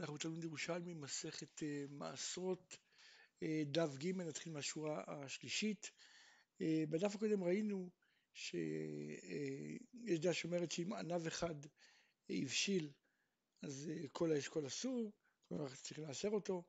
[0.00, 2.76] אנחנו בתלמוד ירושלמי, מסכת אה, מעשרות,
[3.42, 5.90] אה, דף ג', נתחיל מהשורה השלישית.
[6.60, 7.90] אה, בדף הקודם ראינו
[8.32, 8.60] שיש
[10.20, 11.54] דעה שאומרת שאם ענב אחד
[12.30, 12.90] הבשיל,
[13.62, 15.12] אז כל האשכול אסור,
[15.48, 16.64] כלומר צריכים לאשר אותו.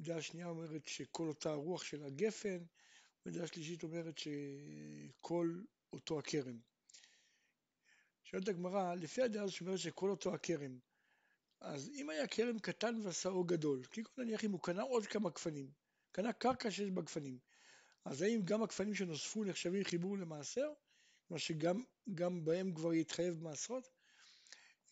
[0.00, 2.58] דעה שנייה אומרת שכל אותה הרוח של הגפן,
[3.26, 5.62] ודעה שלישית אומרת שכל
[5.92, 6.58] אותו הכרם.
[8.24, 10.78] שואלת הגמרא, לפי הדעה הזאת שאומרת שכל אותו הכרם,
[11.62, 15.70] אז אם היה כרם קטן ועשאו גדול, כגון נניח אם הוא קנה עוד כמה גפנים,
[16.12, 17.38] קנה קרקע שיש בה גפנים,
[18.04, 20.72] אז האם גם הגפנים שנוספו נחשבים חיבור למעשר?
[21.28, 23.88] כלומר שגם בהם כבר יתחייב מעשרות?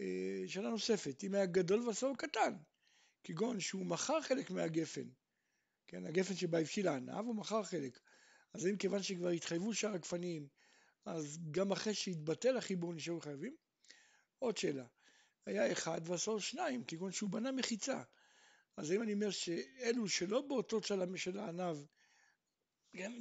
[0.00, 2.56] אה, שאלה נוספת, אם היה גדול ועשאו קטן,
[3.24, 5.08] כגון שהוא מכר חלק מהגפן,
[5.86, 8.00] כן, הגפן שבה הבשיל הענב הוא מכר חלק,
[8.52, 10.48] אז האם כיוון שכבר התחייבו שאר הגפנים,
[11.04, 13.56] אז גם אחרי שהתבטל החיבור נשארו חייבים?
[14.38, 14.84] עוד שאלה,
[15.46, 18.02] היה אחד ועשו שניים, כגון שהוא בנה מחיצה.
[18.76, 21.76] אז אם אני אומר שאלו שלא באותו צלם של הענב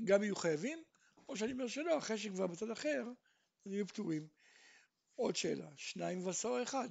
[0.04, 0.84] גם יהיו חייבים,
[1.30, 3.04] או שאני אומר שלא, אחרי שכבר בצד אחר,
[3.66, 4.28] אז יהיו פטורים.
[5.16, 6.90] עוד שאלה, שניים ועשו אחד,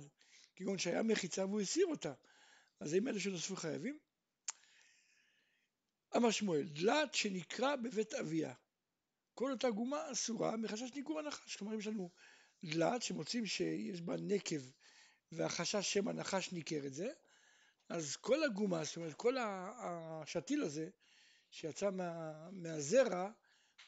[0.57, 2.13] כגון שהיה מחיצה והוא הסיר אותה,
[2.81, 3.99] אז האם אלו שנוספו חייבים?
[6.17, 8.55] אמר שמואל, דלת שנקרא בבית אביה,
[9.35, 12.11] כל אותה גומה אסורה מחשש ניגור הנחש, כלומר אם יש לנו
[12.65, 14.61] דלת שמוצאים שיש בה נקב
[15.33, 17.09] והחשש שמא נחש ניכר את זה,
[17.89, 20.89] אז כל הגומה, זאת אומרת כל השתיל הזה
[21.51, 23.31] שיצא מה, מהזרע,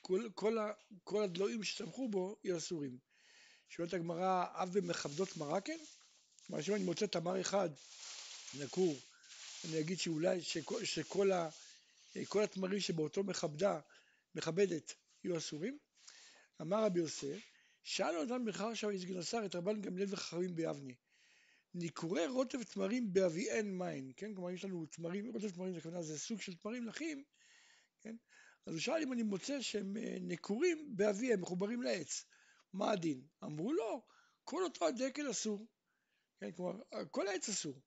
[0.01, 0.59] כל, כל,
[1.05, 2.99] כל הדלויים שצמחו בו יהיו אסורים.
[3.69, 5.79] שואלת הגמרא, אב במכבדות מרקן?
[6.47, 7.69] כלומר, שאם אני מוצא תמר אחד
[8.59, 8.97] נקור,
[9.65, 11.49] אני אגיד שאולי שכל, שכל ה,
[12.29, 13.81] כל התמרים שבאותו מכבדה,
[14.35, 14.95] מכבדת,
[15.25, 15.79] יהיו אסורים?
[16.61, 17.39] אמר רבי יוסף,
[17.83, 20.93] שאל אדם בכר שם איש גנוסר את רבן גמליאל וחכמים ביבנה.
[21.75, 24.35] ניכורי רוטב תמרים באביאן מים, כן?
[24.35, 27.25] כלומר יש לנו תמרים, רוטב תמרים זה כוונה זה סוג של תמרים לחים,
[28.01, 28.17] כן?
[28.67, 32.25] אז הוא שאל אם אני מוצא שהם אה, נקורים באביהם, מחוברים לעץ,
[32.73, 33.27] מה הדין?
[33.45, 34.03] אמרו לו,
[34.45, 35.67] כל אותו הדקל אסור,
[36.41, 36.53] כן?
[36.53, 36.81] כלומר,
[37.11, 37.81] כל העץ אסור.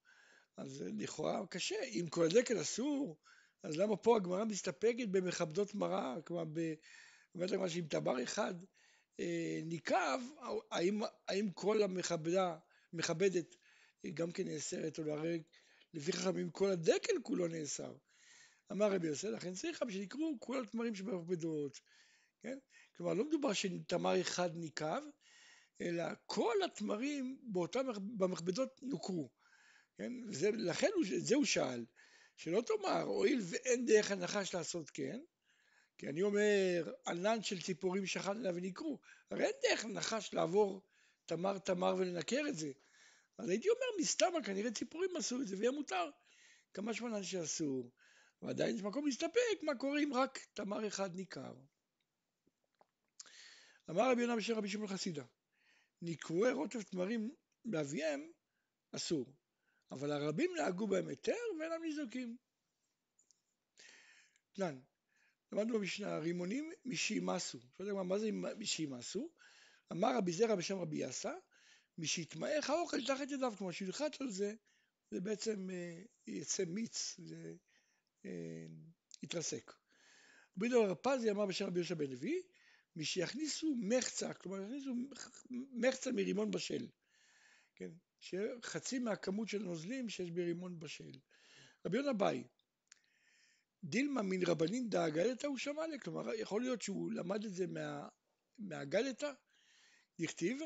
[0.58, 3.18] אז לכאורה קשה, אם כל הדקל אסור,
[3.64, 6.44] אז למה פה הגמרא מסתפקת במכבדות מרה, כלומר,
[7.36, 8.54] אומרת הגמרא שאם טבר אחד
[9.20, 10.20] אה, ניקב,
[10.72, 12.58] האם, האם כל המכבדה,
[12.94, 13.56] מכבדת
[14.12, 15.42] גם כן נאסרת, או להרג,
[15.94, 17.94] לפי חכמים כל הדקל כולו נאסר.
[18.72, 21.80] אמר רבי יוסף, לכן צריכה שנקראו כל התמרים שבמכבדות,
[22.42, 22.58] כן?
[22.98, 25.02] כלומר, לא מדובר שתמר אחד ניקב,
[25.82, 27.86] אלא כל התמרים באותם,
[28.18, 29.30] במכבדות נוקרו,
[29.98, 30.14] כן?
[30.30, 31.86] וזה, לכן הוא, זה הוא שאל,
[32.38, 35.20] שלא תאמר, הואיל ואין דרך הנחש לעשות כן,
[35.98, 39.00] כי אני אומר, ענן של ציפורים שחט עליו ונקרו,
[39.32, 40.82] הרי אין דרך נחש לעבור
[41.26, 42.72] תמר תמר ולנקר את זה,
[43.38, 46.10] אז הייתי אומר, מסתמה, כנראה ציפורים עשו את זה ויהיה מותר.
[46.74, 47.92] כמה שמונה שאסור,
[48.42, 51.54] ועדיין יש מקום להסתפק מה קורה אם רק תמר אחד ניכר.
[53.90, 55.26] אמר רבי יונה בשם רבי שמעון חסידה,
[56.02, 57.36] נקרואי רוטב תמרים
[57.66, 58.32] באביהם
[58.92, 59.34] אסור,
[59.92, 62.38] אבל הרבים נהגו בהם היתר ואינם ניזוקים.
[64.54, 64.80] תנן,
[65.52, 67.60] למדנו במשנה, רימונים משיימסו.
[67.80, 69.30] מה זה משיימסו?
[69.92, 71.34] אמר רבי זרע בשם רבי יאסה,
[71.98, 74.54] משיתמעך האוכל תחת ידיו, כלומר שילחץ על זה,
[75.12, 77.54] זה בעצם אה, יצא מיץ, זה
[78.26, 78.66] אה,
[79.24, 79.74] יתרסק.
[80.58, 82.42] רבי דבר פזי אמר בשם רבי יהושע בן לוי,
[82.96, 84.96] משיכניסו מחצה, כלומר יכניסו
[85.72, 86.88] מחצה מרימון בשל,
[87.76, 87.90] כן,
[88.20, 91.12] שחצי מהכמות של נוזלים שיש ברימון בשל.
[91.86, 92.44] רבי יונה ביי,
[93.84, 98.08] דילמה מן רבנין דאגלתא הוא שמע לי, כלומר יכול להיות שהוא למד את זה מה,
[98.58, 99.32] מהגלתא,
[100.22, 100.60] דכתיב,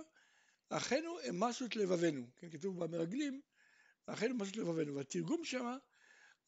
[0.69, 3.41] אחינו אמסו את לבבינו, כן, כתוב במרגלים,
[4.05, 5.78] אחינו אמסו את לבבינו, והתרגום שמה,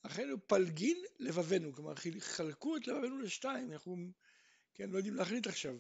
[0.04, 3.98] אחינו פלגין לבבינו, כלומר חלקו את לבבינו לשתיים, אנחנו
[4.74, 5.76] כן, לא יודעים להחליט עכשיו.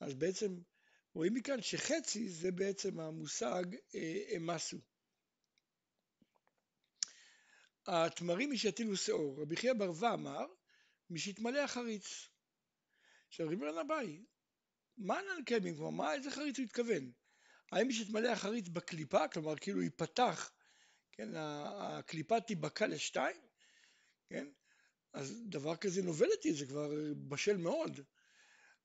[0.00, 0.58] אז בעצם
[1.14, 3.64] רואים מכאן שחצי זה בעצם המושג
[3.94, 4.78] אה, אמסו.
[7.86, 10.46] התמרים משתילו שאור, רבי חייא ברווה אמר,
[11.10, 12.28] משתמלא החריץ.
[13.28, 14.24] עכשיו רבי רן אביי,
[14.96, 17.12] מה ננקמים, כלומר, מה, איזה חריץ הוא התכוון?
[17.72, 20.50] האם שיתמלא החריץ בקליפה, כלומר כאילו ייפתח,
[21.12, 23.36] כן, הקליפה תיבקע לשתיים,
[24.28, 24.46] כן,
[25.12, 26.90] אז דבר כזה נובלתי, זה כבר
[27.28, 28.00] בשל מאוד.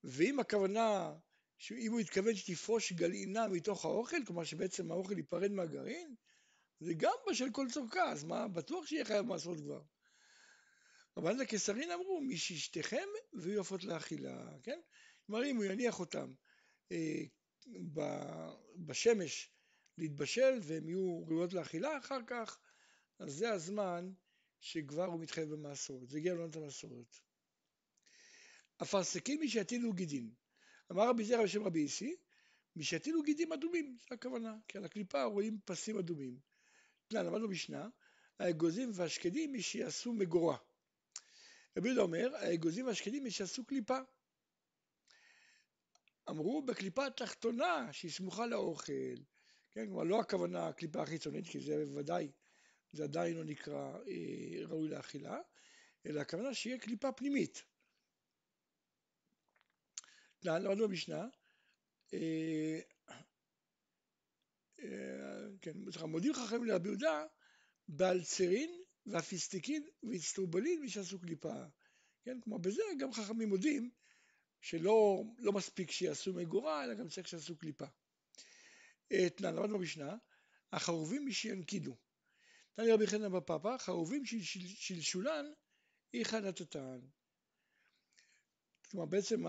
[0.04, 1.14] ואם הכוונה,
[1.58, 6.16] שאם הוא התכוון שתפרוש גלעינה מתוך האוכל, כלומר שבעצם האוכל ייפרד מהגרעין,
[6.80, 9.82] זה גם בשל כל צורכה, אז מה, בטוח שיהיה חייב מעשות כבר.
[11.18, 14.80] אבל הקיסרין אמרו, מי שישתכם ויהיו עופות לאכילה, כן?
[15.26, 16.34] כלומר אם הוא יניח אותם
[16.92, 17.24] אה,
[18.76, 19.52] בשמש
[19.98, 22.60] להתבשל והן יהיו ראויות לאכילה אחר כך,
[23.20, 24.14] אז זה הזמן
[24.60, 27.22] שכבר הוא מתחייב במעשרות, זה הגיע לעונת המעשרות.
[28.82, 30.34] אפרסקים מי שיטילו גידין.
[30.92, 32.16] אמר רבי זרע בשם רבי איסי,
[32.76, 36.40] מי שיטילו גידים אדומים, זה הכוונה, כי על הקליפה רואים פסים אדומים.
[37.12, 37.90] למדנו משנה,
[38.40, 40.58] האגוזים והשקדים מי שיעשו מגורה.
[41.78, 44.00] רבי יהודה אומר, האגוזים והשקדים מי שיעשו קליפה.
[46.30, 49.16] אמרו בקליפה התחתונה שהיא סמוכה לאוכל,
[49.72, 52.32] כן, כלומר לא הכוונה הקליפה החיצונית, כי זה בוודאי,
[52.92, 55.38] זה עדיין לא נקרא אה, ראוי לאכילה,
[56.06, 57.64] אלא הכוונה שיהיה קליפה פנימית.
[60.44, 61.28] למדנו במשנה,
[62.14, 62.80] אה,
[64.80, 65.74] אה, כן,
[66.08, 67.26] מודיעים חכמים לרבי יהודה
[67.88, 71.54] באלצרין והפיסטיקין ואיצטרובלין מי שעשו קליפה.
[72.24, 73.92] כן, כמו בזה גם חכמים מודים
[74.66, 77.86] שלא לא מספיק שיעשו מגורה, אלא גם צריך שיעשו קליפה.
[79.08, 80.16] תנן, למדנו במשנה,
[80.72, 81.96] החרובים מי שינקידו.
[82.74, 85.46] תנא רבי חנא בפאפא, חרובים של שלשולן
[86.14, 87.00] איכא נתתן.
[88.92, 89.48] כלומר בעצם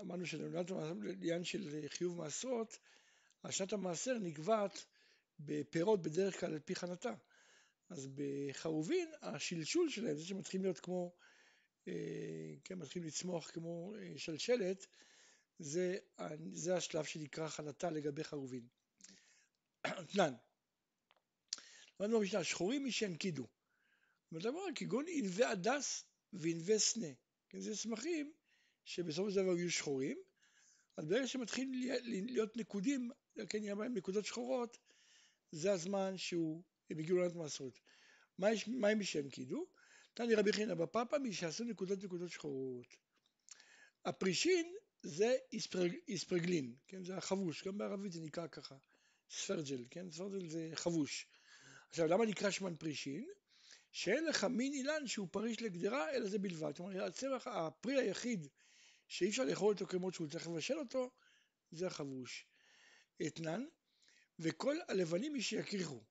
[0.00, 2.78] אמרנו שלעניין של חיוב מעשרות,
[3.44, 4.84] השנת המעשר נקבעת
[5.38, 7.14] בפירות בדרך כלל על פי חנתה.
[7.90, 11.14] אז בחרובין השלשול שלהם, זה שמתחילים להיות כמו,
[12.64, 14.86] כן, מתחילים לצמוח כמו אה, שלשלת,
[15.58, 15.96] זה,
[16.52, 18.66] זה השלב שנקרא חנתה לגבי חרובין.
[20.12, 20.34] תנן,
[22.00, 23.46] למדנו במשנה, שחורים מי שינקידו.
[24.32, 27.06] אומרת, כגון ענבי הדס וענבי סנה.
[27.48, 28.32] כן, זה צמחים
[28.84, 30.18] שבסופו של דבר יהיו שחורים,
[30.96, 31.72] אז ברגע שמתחילים
[32.04, 33.10] להיות נקודים,
[33.48, 34.78] כן, נהיה בהם נקודות שחורות,
[35.52, 37.80] זה הזמן שהוא, הם הגיעו לענות מעשרות.
[38.38, 39.66] מה הם משם קידו?
[40.14, 42.96] תני רבי חינא בפאפה מי שעשו נקודות נקודות שחורות.
[44.04, 48.76] הפרישין זה איספרג, איספרגלין, כן, זה החבוש, גם בערבית זה נקרא ככה,
[49.30, 51.26] ספרג'ל, כן, ספרג'ל זה חבוש.
[51.88, 53.26] עכשיו למה נקרא שמן פרישין?
[53.92, 56.72] שאין לך מין אילן שהוא פריש לגדרה, אלא זה בלבד.
[56.78, 58.46] אומרת, הצמח, הפרי היחיד
[59.08, 61.10] שאי אפשר לאכול אותו כמות שהוא צריך לבשל אותו,
[61.70, 62.46] זה החבוש.
[63.26, 63.64] אתנן,
[64.38, 66.02] וכל הלבנים מי שיכריחו.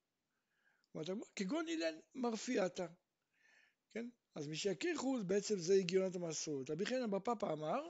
[1.36, 2.86] כגון אילן מרפיאתה.
[3.92, 4.08] כן?
[4.34, 6.70] אז מי שיכריחו, בעצם זה הגיונת המעשרות.
[6.70, 7.88] רבי חנן בפאפה אמר,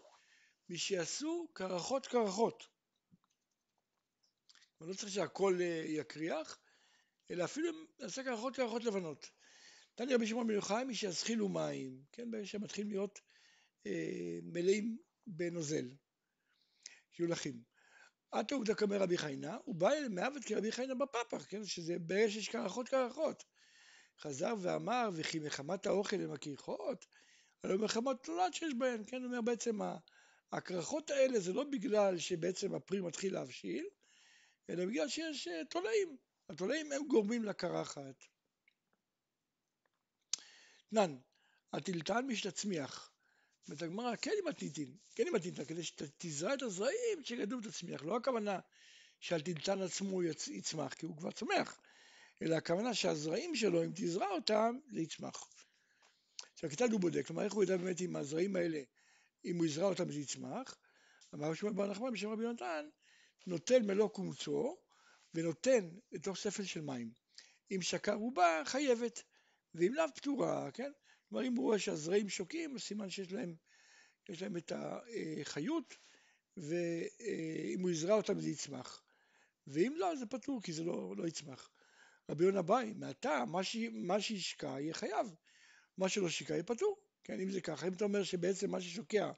[0.69, 2.65] מי שיעשו קרחות קרחות.
[4.81, 6.59] לא צריך שהכל אה, יקריח,
[7.31, 7.69] אלא אפילו
[7.99, 9.31] נעשה קרחות קרחות לבנות.
[9.95, 13.21] תניא רבי שמעון בן יוחאי, מי שיזחילו מים, כן, שמתחילים להיות
[13.87, 15.91] אה, מלאים בנוזל,
[17.11, 17.63] שיולכים.
[18.31, 22.31] עטו עובדא קמא רבי חיינה, הוא בא אל מעוות כרבי חיינה בפפח, כן, שזה ברגע
[22.31, 23.45] שיש קרחות קרחות.
[24.23, 27.07] חזר ואמר, וכי מחמת האוכל הם הכריכות,
[27.65, 29.79] הלוא מחמת תולעת שיש בהן, כן, הוא אומר בעצם
[30.53, 33.87] הקרחות האלה זה לא בגלל שבעצם הפרי מתחיל להבשיל,
[34.71, 36.17] אלא בגלל שיש אה, תולעים.
[36.49, 38.25] התולעים הם גורמים לקרחת.
[40.91, 41.17] תנן,
[41.73, 43.13] הטלטן משתצמיח.
[43.69, 48.03] אומרת הגמרא, כן עם הטלטין, כן עם הטלטן, כדי שתזרע את הזרעים שגדלו ותצמיח.
[48.03, 48.59] לא הכוונה
[49.21, 51.81] שהטלטן עצמו יצמח, כי הוא כבר צומח,
[52.43, 55.49] אלא הכוונה שהזרעים שלו, אם תזרע אותם, זה יצמח.
[56.53, 57.27] עכשיו, כיצד הוא בודק?
[57.27, 58.83] כלומר, איך הוא ידע באמת אם הזרעים האלה,
[59.44, 60.77] אם הוא יזרע אותם זה יצמח?
[61.35, 62.89] אמר שמואל בר נחמן בשם רבי יונתן,
[63.47, 64.77] נוטל מלוא קומצו
[65.35, 67.12] ונותן לתוך ספל של מים.
[67.71, 69.23] אם שקע רובה, חייבת.
[69.75, 70.93] ואם לאו פתורה, כן?
[71.29, 73.55] כלומר אם הוא רואה שהזרעים שוקים, סימן שיש להם,
[74.29, 75.94] יש להם את החיות,
[76.56, 79.03] ואם הוא יזרע אותם זה יצמח.
[79.67, 81.70] ואם לא, זה פתור, כי זה לא, לא יצמח.
[82.31, 83.76] רבי יונה ביי, מעתה, מה, ש...
[83.93, 85.34] מה שישקע יהיה חייב,
[85.98, 86.96] מה שלא שיקע יהיה פתור.
[87.24, 89.32] כן, אם זה ככה, אם אתה אומר שבעצם מה ששוקע,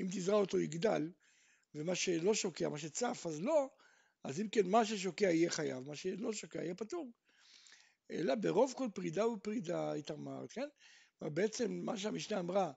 [0.00, 1.10] אם תזרע אותו יגדל,
[1.74, 3.68] ומה שלא שוקע, מה שצף, אז לא,
[4.24, 7.12] אז אם כן, מה ששוקע יהיה חייב, מה שלא שוקע יהיה פתור.
[8.10, 10.68] אלא ברוב כל פרידה ופרידה התאמרת, כן?
[11.20, 12.72] בעצם מה שהמשנה אמרה,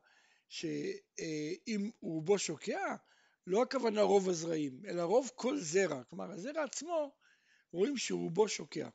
[0.50, 2.96] שאם רובו שוקע,
[3.48, 6.04] לא הכוונה רוב הזרעים, אלא רוב כל זרע.
[6.04, 7.12] כלומר, הזרע עצמו,
[7.72, 8.90] רואים שרובו שוקע.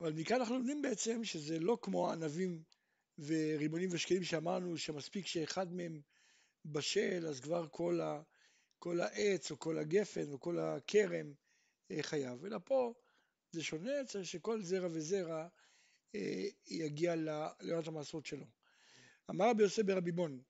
[0.00, 2.62] אבל מכאן אנחנו לומדים בעצם שזה לא כמו ענבים
[3.18, 6.00] ורימונים ושקלים שאמרנו שמספיק שאחד מהם
[6.64, 8.22] בשל, אז כבר כל, ה,
[8.78, 11.32] כל העץ או כל הגפן או כל הכרם
[11.90, 12.44] אה, חייב.
[12.44, 12.94] אלא פה
[13.52, 15.48] זה שונה, צריך שכל זרע וזרע
[16.14, 17.14] אה, יגיע
[17.60, 18.46] לעונת המעשרות שלו.
[19.30, 20.42] אמר רבי יוסף ברבי בון,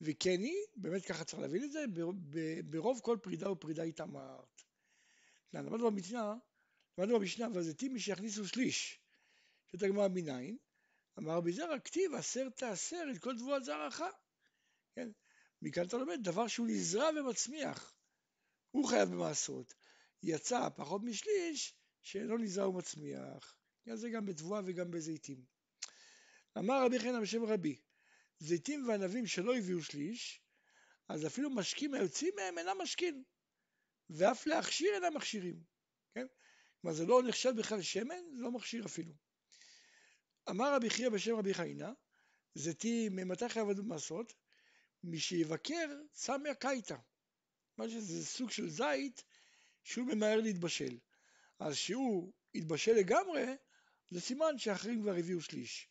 [0.00, 1.84] וכני, באמת ככה צריך להבין את זה,
[2.64, 4.62] ברוב כל פרידה ופרידה התאמרת.
[5.52, 6.34] למדנו במשנה,
[6.98, 8.98] למדנו במשנה, והזיתים מי שיכניסו שליש,
[9.66, 10.56] שאת הגמרא מניין,
[11.18, 14.00] אמר רבי זרע, כתיב עשר תעשר את כל תבואת זרעך.
[14.94, 15.08] כן?
[15.62, 17.94] מכאן אתה לומד דבר שהוא נזרע ומצמיח,
[18.70, 19.74] הוא חייב במעשרות.
[20.22, 23.56] יצא פחות משליש, שאינו נזרע ומצמיח.
[23.84, 25.44] כן, זה גם בתבואה וגם בזיתים.
[26.58, 27.80] אמר רבי חנא בשם רבי,
[28.38, 30.40] זיתים וענבים שלא הביאו שליש,
[31.08, 33.24] אז אפילו משקים היוצאים מהם אינם משקים,
[34.10, 35.62] ואף להכשיר אינם מכשירים.
[36.14, 36.26] כן?
[36.80, 39.12] כלומר זה לא נחשב בכלל שמן, זה לא מכשיר אפילו.
[40.50, 41.92] אמר רבי חייא בשם רבי חיינה,
[42.54, 44.32] זיתים ממתי חייב במעשרות?
[45.04, 46.96] מי שיבקר צמיה קייטה.
[47.78, 49.24] מה שזה סוג של זית
[49.84, 50.98] שהוא ממהר להתבשל.
[51.58, 53.44] אז שהוא יתבשל לגמרי,
[54.10, 55.88] זה סימן שאחרים כבר הביאו שליש.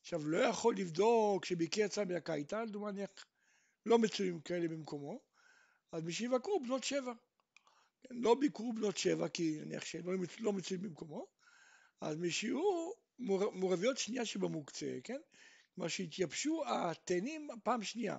[0.00, 3.02] עכשיו, לא יכול לבדוק שביקר צמיה קייטה, דומני
[3.86, 5.20] לא מצויים כאלה במקומו,
[5.92, 7.12] אז מי שיבקרו בנות שבע.
[8.10, 11.26] לא ביקרו בנות שבע כי נניח שלא לא מצויים במקומו,
[12.00, 12.90] אז מי שיהיו
[13.52, 15.20] מורביות שנייה שבמוקצה, כן?
[15.74, 18.16] כלומר שהתייבשו התאנים פעם שנייה,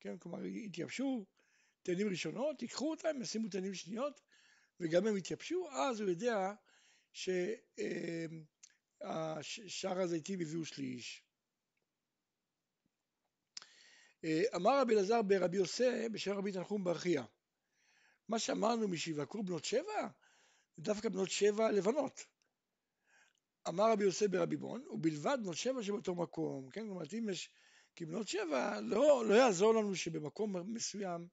[0.00, 0.18] כן?
[0.18, 1.26] כלומר התייבשו
[1.82, 4.20] תאנים ראשונות, ייקחו אותם, ישימו תאנים שניות,
[4.80, 6.54] וגם הם יתייבשו, אז הוא יודע
[7.12, 7.52] ששאר
[9.92, 11.24] אמ, הזיתים הביאו שליש.
[14.24, 17.24] אה, אמר רבי אלעזר ברבי יוסי בשם רבי תנחום ברכיה
[18.28, 20.08] מה שאמרנו משיבקרו בנות שבע?
[20.76, 22.26] זה דווקא בנות שבע לבנות.
[23.68, 26.86] אמר רבי יוסי ברבי בון ובלבד בנות שבע שבאותו מקום כן?
[26.86, 27.50] כלומר אם יש
[27.96, 31.28] כי בנות שבע לא, לא יעזור לנו שבמקום מסוים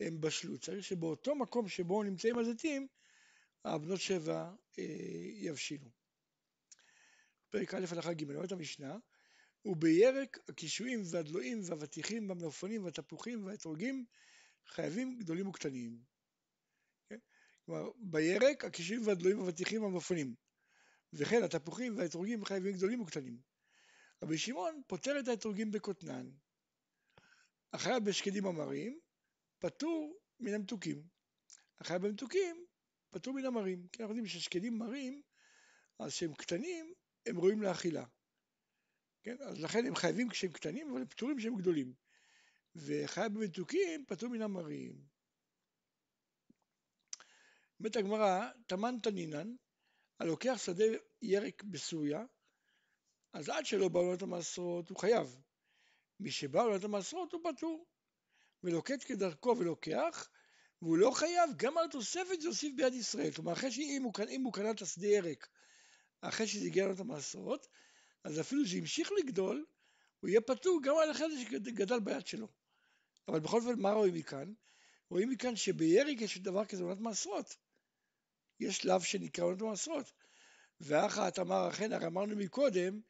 [0.00, 0.58] הם בשלו.
[0.58, 2.86] צריך שבאותו מקום שבו נמצאים הזיתים
[3.64, 4.84] הבנות שבע אה,
[5.34, 5.90] יבשילו.
[7.50, 8.96] פרק א' הלכה ג' אומרת המשנה
[9.64, 14.04] ובירק הקישואים והדלויים והאבטיחים והמלפפונים והתפוחים והאתרוגים
[14.66, 16.13] חייבים גדולים וקטנים.
[17.66, 17.72] כן?
[17.72, 20.34] כלומר, בירק הקישואים והדלויים והאבטיחים והמלפפונים
[21.12, 23.38] וכן התפוחים והאתרוגים חייבים גדולים וקטנים.
[24.22, 26.30] רבי שמעון פותר את האתרוגים בקוטנן.
[27.72, 29.00] החייב בשקדים המרים
[29.58, 31.02] פטור מן המתוקים.
[31.80, 32.66] החייב במתוקים
[33.10, 33.88] פטור מן המרים.
[33.92, 35.22] כי אנחנו יודעים ששקדים מרים,
[35.98, 36.92] אז שהם קטנים,
[37.26, 38.04] הם ראויים לאכילה.
[39.22, 39.36] כן?
[39.40, 41.94] אז לכן הם חייבים כשהם קטנים, אבל הם פטורים כשהם גדולים.
[42.76, 45.13] וחייב במתוקים פטור מן המרים.
[47.84, 49.54] אומרת הגמרא, תמן תנינן,
[50.20, 50.84] הלוקח שדה
[51.22, 52.24] ירק בסוריה,
[53.32, 55.36] אז עד שלא בא לעונת המעשרות הוא חייב.
[56.20, 57.86] מי שבא לעונת המעשרות הוא פטור.
[58.62, 60.28] ולוקט כדרכו ולוקח,
[60.82, 63.30] והוא לא חייב גם על התוספת שיוסיף ביד ישראל.
[63.30, 64.12] כלומר, אחרי שאם הוא,
[64.44, 65.48] הוא קנה את השדה ירק,
[66.20, 67.66] אחרי שזה הגיע לעונת המעשרות,
[68.24, 69.66] אז אפילו שהמשיך לגדול,
[70.20, 72.48] הוא יהיה פטור גם על החלק שגדל ביד שלו.
[73.28, 74.52] אבל בכל זאת, מה רואים מכאן?
[75.10, 77.63] רואים מכאן שבירק יש דבר כזה עונת מעשרות.
[78.60, 80.12] יש שלב שנקרא עונת מעשרות.
[80.80, 83.00] ואחת אמר, אכן, הרי אמרנו מקודם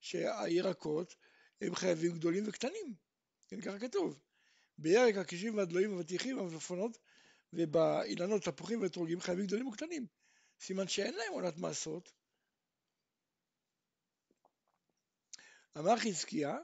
[0.00, 1.14] שהירקות
[1.60, 2.94] הם חייבים גדולים וקטנים.
[3.48, 4.18] כן, ככה כתוב.
[4.78, 6.98] בירק הקישים והדלויים והבטיחים והמלפפונות
[7.52, 10.06] ובאילנות תפוחים ואתרוגים חייבים גדולים וקטנים.
[10.60, 12.12] סימן שאין להם עונת מעשרות,
[15.78, 16.56] אמר חזקיה,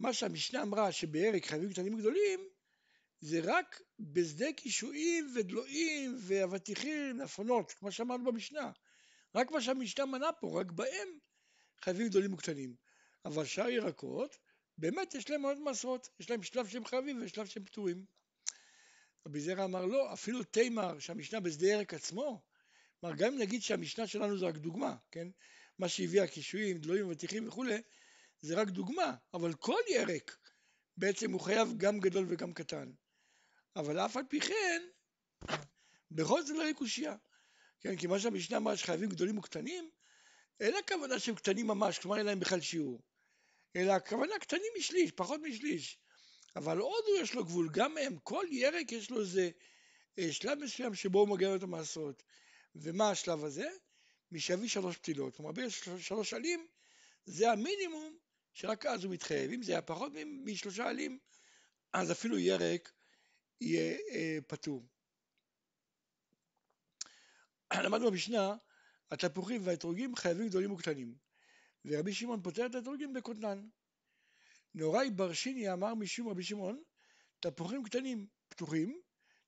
[0.00, 2.48] מה שהמשנה אמרה שבירק חייבים קטנים גדולים,
[3.24, 8.70] זה רק בשדה קישואים ודלויים ואבטיחים, נפונות, כמו שאמרנו במשנה.
[9.34, 11.08] רק מה שהמשנה מנה פה, רק בהם
[11.80, 12.74] חייבים גדולים וקטנים.
[13.24, 14.38] אבל שאר ירקות,
[14.78, 18.04] באמת יש להם מאוד מעשרות, יש להם שלב שהם חייבים ושלב שהם פטורים.
[19.26, 22.42] רבי זרע אמר לא, אפילו תימר שהמשנה בשדה ירק עצמו,
[23.00, 25.28] כלומר גם אם נגיד שהמשנה שלנו זה רק דוגמה, כן?
[25.78, 27.82] מה שהביאה קישואים, דלויים, אבטיחים וכולי,
[28.40, 30.36] זה רק דוגמה, אבל כל ירק
[30.96, 32.92] בעצם הוא חייב גם גדול וגם קטן.
[33.76, 34.82] אבל אף על פי כן,
[36.10, 37.16] בכל זאת לא יהיה קושייה.
[37.80, 39.90] כן, כי מה שהמשנה אמרה שחייבים גדולים וקטנים,
[40.60, 43.02] אין הכוונה שהם קטנים ממש, כלומר אין להם בכלל שיעור.
[43.76, 45.98] אלא הכוונה קטנים משליש, פחות משליש.
[46.56, 49.50] אבל עוד הוא יש לו גבול, גם הם, כל ירק יש לו איזה
[50.18, 52.22] אה, שלב מסוים שבו הוא מגיע את המעשרות.
[52.74, 53.68] ומה השלב הזה?
[54.32, 55.36] משבי שלוש פתילות.
[55.36, 56.66] כלומר, בשלוש עלים
[57.26, 58.16] זה המינימום
[58.52, 59.50] שרק אז הוא מתחייב.
[59.52, 60.12] אם זה היה פחות
[60.44, 61.18] משלושה עלים,
[61.92, 62.92] אז אפילו ירק
[63.60, 64.86] יהיה אה, פטור.
[67.74, 68.54] למדנו במשנה,
[69.10, 71.14] התפוחים והאתרוגים חייבים גדולים וקטנים,
[71.84, 73.68] ורבי שמעון פותר את האתרוגים בקוטנן.
[74.74, 76.82] נוראי בר שיני אמר משום רבי שמעון,
[77.40, 79.00] תפוחים קטנים פתוחים,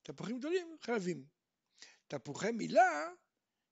[0.03, 1.25] תפוחים גדולים חייבים.
[2.09, 3.11] תפוחי מילה,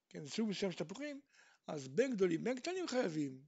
[0.09, 1.21] כן, סוג מסוים של תפוחים,
[1.67, 3.43] אז בין גדולים בין קטנים חייבים.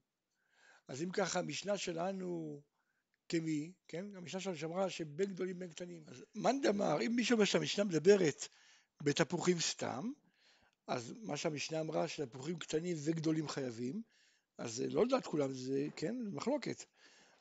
[0.89, 2.63] אז אם ככה המשנה שלנו
[3.29, 4.05] כמי, כן?
[4.17, 6.05] המשנה שלנו שאמרה שבין גדולים בין קטנים.
[6.07, 8.49] אז מאן דאמר, אם מישהו אומר שהמשנה מדברת
[9.03, 10.13] בתפוחים סתם,
[10.87, 14.03] אז מה שהמשנה אמרה שתפוחים קטנים וגדולים חייבים,
[14.59, 16.85] אז לא לדעת כולם, זה כן, מחלוקת.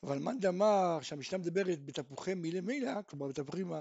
[0.04, 3.72] אבל מאן דאמר שהמשנה מדברת בתפוחי מילה מילה, כלומר בתפוחים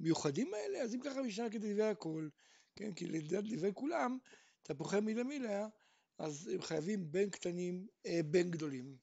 [0.00, 2.28] המיוחדים האלה, אז אם ככה המשנה כדברי הכל,
[2.76, 4.18] כן, כי לדעת דברי כולם,
[4.62, 5.66] תפוחי מילה מילה,
[6.18, 8.96] אז הם חייבים בין קטנים, אה, בין גדולים.